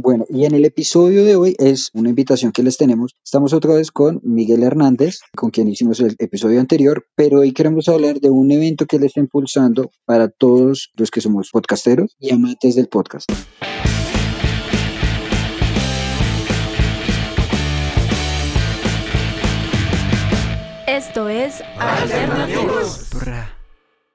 [0.00, 3.16] Bueno, y en el episodio de hoy es una invitación que les tenemos.
[3.24, 7.88] Estamos otra vez con Miguel Hernández, con quien hicimos el episodio anterior, pero hoy queremos
[7.88, 12.32] hablar de un evento que le está impulsando para todos los que somos podcasteros y
[12.32, 13.28] amantes del podcast.
[20.86, 23.10] Esto es Alternativos.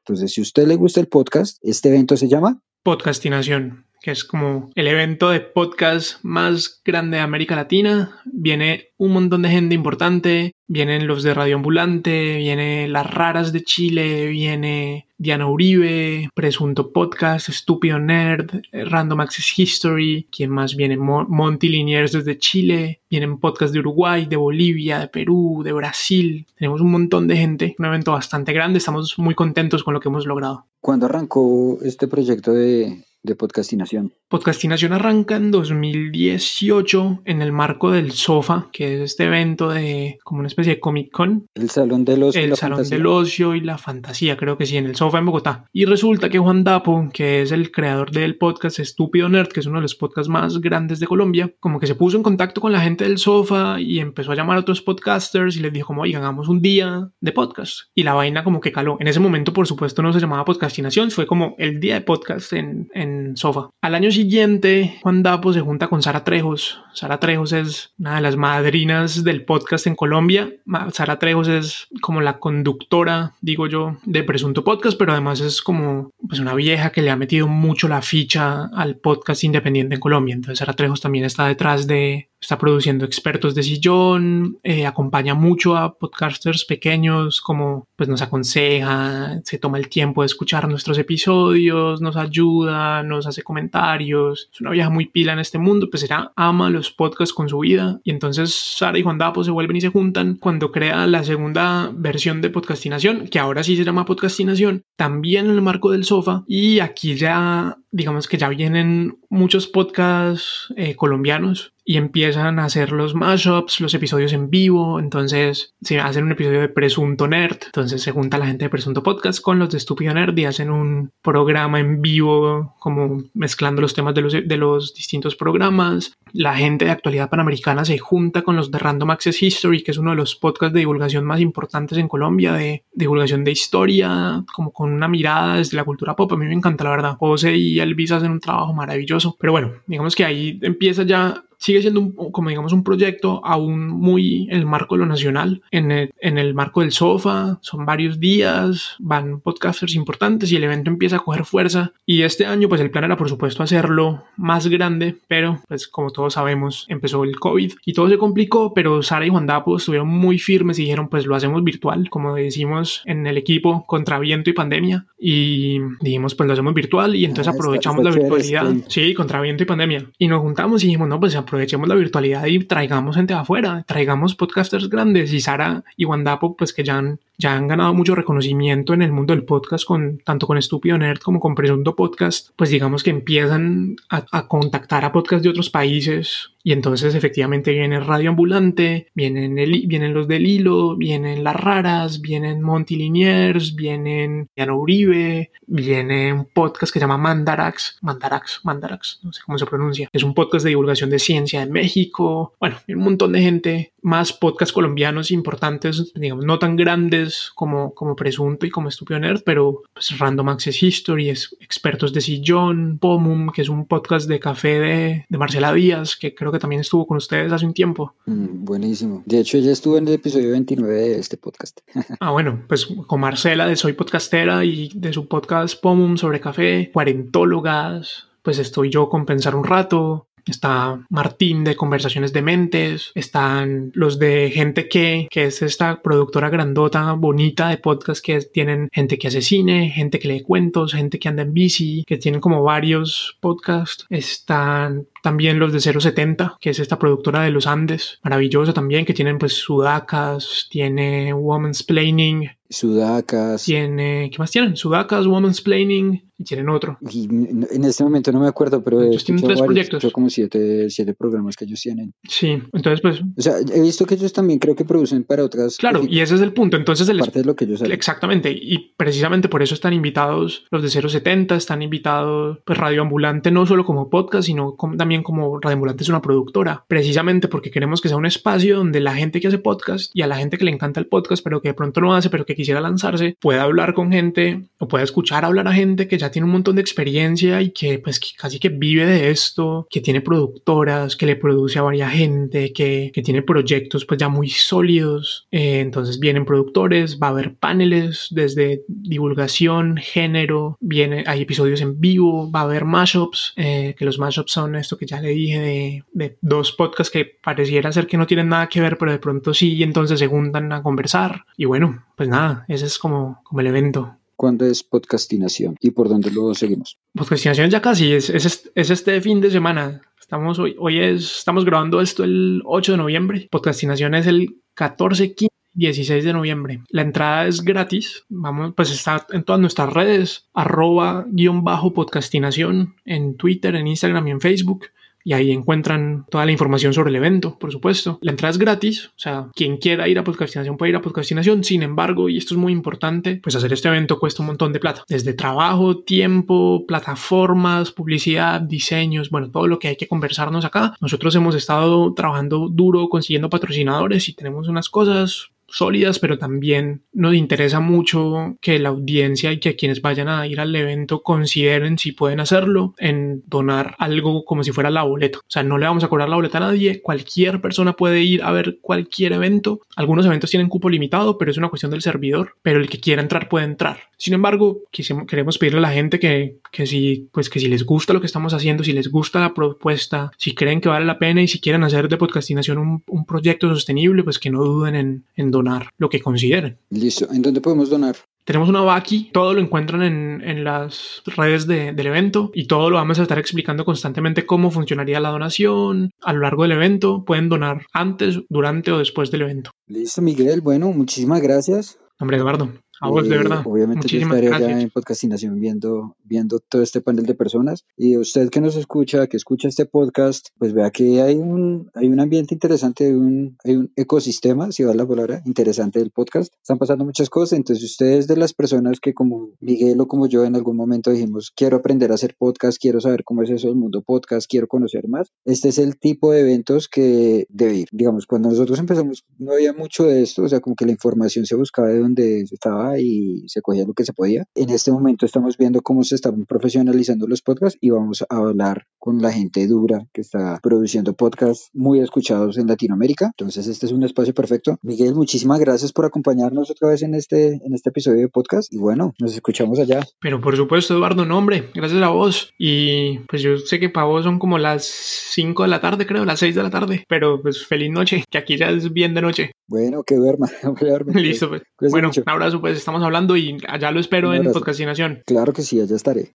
[0.00, 4.70] Entonces, si a usted le gusta el podcast, este evento se llama Podcastinación es como
[4.74, 8.20] el evento de podcast más grande de América Latina.
[8.24, 13.62] Viene un montón de gente importante, vienen los de Radio Ambulante, viene Las Raras de
[13.62, 21.68] Chile, viene Diana Uribe, Presunto Podcast, Estúpido Nerd, Random Access History, quien más viene Monty
[21.68, 26.46] Liniers desde Chile, vienen podcasts de Uruguay, de Bolivia, de Perú, de Brasil.
[26.56, 30.08] Tenemos un montón de gente, un evento bastante grande, estamos muy contentos con lo que
[30.08, 30.66] hemos logrado.
[30.80, 34.14] ¿Cuándo arrancó este proyecto de, de podcastinación?
[34.28, 40.40] Podcastinación arranca en 2018 en el marco del SOFA, que es este evento de como
[40.40, 41.46] una especie de Comic Con.
[41.54, 42.42] El Salón del Ocio.
[42.42, 45.64] El Salón del Ocio y la Fantasía, creo que sí, en el SOFA en Bogotá.
[45.72, 49.66] Y resulta que Juan Dapo, que es el creador del podcast Estúpido Nerd, que es
[49.66, 52.72] uno de los podcasts más grandes de Colombia, como que se puso en contacto con
[52.72, 56.02] la gente del SOFA y empezó a llamar a otros podcasters y les dijo como,
[56.02, 57.84] oigan, hagamos un día de podcast.
[57.94, 58.98] Y la vaina como que caló.
[59.00, 62.52] En ese momento, por supuesto, no se llamaba podcastinación, fue como el día de podcast
[62.52, 63.70] en, en SOFA.
[63.80, 66.80] Al año siguiente, Juan Dapo se junta con Sara Trejos.
[66.92, 70.52] Sara Trejos es una de las madrinas del podcast en Colombia.
[70.92, 76.12] Sara Trejos es como la conductora, digo yo, de Presunto Podcast, pero además es como
[76.26, 80.34] pues una vieja que le ha metido mucho la ficha al podcast independiente en Colombia.
[80.34, 85.76] Entonces Sara Trejos también está detrás de Está produciendo expertos de sillón, eh, acompaña mucho
[85.76, 92.00] a podcasters pequeños, como pues nos aconseja, se toma el tiempo de escuchar nuestros episodios,
[92.00, 94.50] nos ayuda, nos hace comentarios.
[94.52, 97.58] Es una vieja muy pila en este mundo, pues ella ama los podcasts con su
[97.58, 98.00] vida.
[98.04, 101.90] Y entonces Sara y Juan Dapo se vuelven y se juntan cuando crea la segunda
[101.92, 106.44] versión de podcastinación, que ahora sí se llama podcastinación, también en el marco del sofá.
[106.46, 112.92] Y aquí ya digamos que ya vienen muchos podcasts eh, colombianos y empiezan a hacer
[112.92, 115.00] los mashups, los episodios en vivo.
[115.00, 117.60] Entonces se hacen un episodio de Presunto Nerd.
[117.64, 120.70] Entonces se junta la gente de Presunto Podcast con los de Estúpido Nerd y hacen
[120.70, 126.12] un programa en vivo, como mezclando los temas de los, de los distintos programas.
[126.34, 129.96] La gente de actualidad panamericana se junta con los de Random Access History, que es
[129.96, 134.74] uno de los podcasts de divulgación más importantes en Colombia, de divulgación de historia, como
[134.74, 136.30] con una mirada desde la cultura pop.
[136.34, 137.16] A mí me encanta, la verdad.
[137.16, 139.17] José y Elvis hacen un trabajo maravilloso.
[139.38, 143.88] Pero bueno, digamos que ahí empieza ya sigue siendo un, como digamos un proyecto aún
[143.88, 147.84] muy en el marco de lo nacional, en el, en el marco del sofá, son
[147.84, 151.92] varios días, van podcasters importantes y el evento empieza a coger fuerza.
[152.06, 156.10] Y este año pues el plan era por supuesto hacerlo más grande, pero pues como
[156.10, 160.08] todos sabemos empezó el COVID y todo se complicó, pero Sara y Juan Dapo estuvieron
[160.08, 164.50] muy firmes y dijeron pues lo hacemos virtual, como decimos en el equipo contra viento
[164.50, 165.06] y pandemia.
[165.18, 169.64] Y dijimos pues lo hacemos virtual y entonces ah, aprovechamos la virtualidad, sí, contra viento
[169.64, 170.06] y pandemia.
[170.18, 174.34] Y nos juntamos y dijimos no pues aprovechemos la virtualidad y traigamos gente afuera, traigamos
[174.34, 178.94] podcasters grandes y Sara y Wandapo, pues que ya han, ya han ganado mucho reconocimiento
[178.94, 182.70] en el mundo del podcast, con, tanto con Estúpido Nerd como con Presunto Podcast, pues
[182.70, 187.98] digamos que empiezan a, a contactar a podcasts de otros países y entonces efectivamente viene
[187.98, 194.50] Radio Ambulante, vienen, el, vienen los del Hilo, vienen Las Raras, vienen Monty Liniers, vienen
[194.54, 199.64] Diana Uribe, viene un podcast que se llama Mandarax, Mandarax, Mandarax, no sé cómo se
[199.64, 200.10] pronuncia.
[200.12, 202.54] Es un podcast de divulgación de ciencia en México.
[202.60, 208.16] Bueno, un montón de gente, más podcasts colombianos importantes, digamos, no tan grandes como, como
[208.16, 213.50] Presunto y como Estúpido Nerd, pero pues Random Access History, es expertos de sillón, Pomum,
[213.50, 217.06] que es un podcast de café de, de Marcela Díaz, que creo que también estuvo
[217.06, 218.14] con ustedes hace un tiempo.
[218.26, 219.22] Mm, buenísimo.
[219.26, 221.80] De hecho, ella estuvo en el episodio 29 de este podcast.
[222.20, 226.90] ah, bueno, pues con Marcela de Soy Podcastera y de su podcast Pomum sobre café,
[226.92, 233.90] cuarentólogas, pues estoy yo con Pensar un rato, está Martín de Conversaciones de Mentes, están
[233.94, 239.18] los de Gente que, que es esta productora grandota, bonita de podcast que tienen gente
[239.18, 242.62] que hace cine, gente que lee cuentos, gente que anda en bici, que tienen como
[242.62, 244.06] varios podcasts.
[244.10, 249.14] Están también los de 070, que es esta productora de los Andes, maravillosa también, que
[249.14, 253.64] tienen pues sudacas, tiene Woman's Planning, Sudacas.
[253.64, 254.76] Tiene, ¿qué más tienen?
[254.76, 256.98] Sudacas, Woman's Planning y tienen otro.
[257.10, 260.02] Y en este momento no me acuerdo, pero ellos tienen tres proyectos.
[260.02, 262.14] Yo como siete, siete programas que ellos tienen.
[262.28, 263.20] Sí, entonces pues.
[263.20, 265.78] O sea, he visto que ellos también creo que producen para otras.
[265.78, 266.76] Claro, y ese es el punto.
[266.76, 267.82] Entonces el parte de lo que ellos.
[267.82, 273.50] Exactamente, y precisamente por eso están invitados los de 070, están invitados pues Radio Ambulante
[273.50, 277.70] no solo como podcast, sino como, también también como Radioambulante es una productora, precisamente porque
[277.70, 280.58] queremos que sea un espacio donde la gente que hace podcast y a la gente
[280.58, 283.34] que le encanta el podcast, pero que de pronto no hace, pero que quisiera lanzarse,
[283.40, 286.76] pueda hablar con gente o pueda escuchar hablar a gente que ya tiene un montón
[286.76, 291.36] de experiencia y que pues casi que vive de esto, que tiene productoras, que le
[291.36, 295.46] produce a varias gente, que, que tiene proyectos pues ya muy sólidos.
[295.50, 301.98] Eh, entonces vienen productores, va a haber paneles desde divulgación, género, viene, hay episodios en
[301.98, 305.58] vivo, va a haber mashups, eh, que los mashups son esto que ya le dije
[305.60, 309.18] de, de, dos podcasts que pareciera ser que no tienen nada que ver, pero de
[309.18, 311.44] pronto sí, y entonces se juntan a conversar.
[311.56, 314.16] Y bueno, pues nada, ese es como, como el evento.
[314.36, 316.96] ¿Cuándo es podcastinación y por dónde lo seguimos?
[317.14, 320.02] Podcastinación ya casi, es, es, es este fin de semana.
[320.20, 323.48] Estamos hoy, hoy es, estamos grabando esto el 8 de noviembre.
[323.50, 326.80] Podcastinación es el 14, 15 16 de noviembre.
[326.90, 328.24] La entrada es gratis.
[328.28, 334.28] Vamos, pues está en todas nuestras redes, arroba guion bajo podcastinación en Twitter, en Instagram
[334.28, 334.86] y en Facebook
[335.28, 338.18] y ahí encuentran toda la información sobre el evento, por supuesto.
[338.22, 341.64] La entrada es gratis, o sea, quien quiera ir a podcastinación puede ir a podcastinación.
[341.64, 344.80] Sin embargo, y esto es muy importante, pues hacer este evento cuesta un montón de
[344.80, 345.04] plata.
[345.06, 350.94] Desde trabajo, tiempo, plataformas, publicidad, diseños, bueno, todo lo que hay que conversarnos acá.
[351.00, 357.34] Nosotros hemos estado trabajando duro consiguiendo patrocinadores y tenemos unas cosas sólidas, pero también nos
[357.34, 362.12] interesa mucho que la audiencia y que quienes vayan a ir al evento consideren si
[362.12, 365.38] pueden hacerlo en donar algo como si fuera la boleta.
[365.38, 368.42] O sea, no le vamos a cobrar la boleta a nadie, cualquier persona puede ir
[368.42, 369.80] a ver cualquier evento.
[369.96, 373.22] Algunos eventos tienen cupo limitado, pero es una cuestión del servidor, pero el que quiera
[373.22, 373.98] entrar puede entrar.
[374.16, 374.80] Sin embargo,
[375.28, 378.26] queremos pedirle a la gente que, que si, pues que si les gusta lo que
[378.26, 381.60] estamos haciendo, si les gusta la propuesta, si creen que vale la pena y si
[381.60, 385.57] quieren hacer de podcastinación un, un proyecto sostenible, pues que no duden en, en donar
[385.98, 386.78] lo que consideren.
[386.90, 387.28] Listo.
[387.32, 388.16] ¿En dónde podemos donar?
[388.44, 392.88] Tenemos una Baki, todo lo encuentran en, en las redes de, del evento y todo
[392.88, 397.24] lo vamos a estar explicando constantemente cómo funcionaría la donación a lo largo del evento.
[397.26, 399.70] Pueden donar antes, durante o después del evento.
[399.86, 400.62] Listo, Miguel.
[400.62, 401.98] Bueno, muchísimas gracias.
[402.18, 403.62] Hombre, Eduardo, a vos, de Eh, verdad.
[403.64, 404.82] Obviamente yo Muchísimas estaré allá gracias.
[404.82, 407.84] en podcastinación viendo, viendo todo este panel de personas.
[407.96, 412.08] Y usted que nos escucha, que escucha este podcast, pues vea que hay un, hay
[412.08, 416.52] un ambiente interesante, un, hay un ecosistema, si va la palabra, interesante del podcast.
[416.60, 417.58] Están pasando muchas cosas.
[417.58, 421.10] Entonces usted es de las personas que como Miguel o como yo en algún momento
[421.10, 424.66] dijimos, quiero aprender a hacer podcast, quiero saber cómo es eso del mundo podcast, quiero
[424.66, 425.30] conocer más.
[425.44, 427.88] Este es el tipo de eventos que debe ir.
[427.92, 431.46] Digamos, cuando nosotros empezamos no había mucho de esto, o sea, como que la información
[431.46, 434.44] se buscaba de donde estaba y se cogía lo que se podía.
[434.54, 438.86] En este momento estamos viendo cómo se están profesionalizando los podcasts y vamos a hablar
[439.08, 443.30] con la gente dura que está produciendo podcasts muy escuchados en Latinoamérica.
[443.38, 444.76] Entonces este es un espacio perfecto.
[444.82, 448.76] Miguel, muchísimas gracias por acompañarnos otra vez en este, en este episodio de podcast y
[448.76, 450.06] bueno, nos escuchamos allá.
[450.20, 452.52] Pero por supuesto, Eduardo, no, hombre, gracias a vos.
[452.58, 456.26] Y pues yo sé que para vos son como las 5 de la tarde, creo,
[456.26, 457.06] las 6 de la tarde.
[457.08, 459.52] Pero pues feliz noche, que aquí ya es bien de noche.
[459.68, 460.48] Bueno, que duerma.
[461.14, 461.62] Listo, pues.
[461.90, 462.22] Bueno, mucho.
[462.26, 465.22] un abrazo, pues estamos hablando y allá lo espero en podcastinación.
[465.24, 466.26] Claro que sí, allá estaré.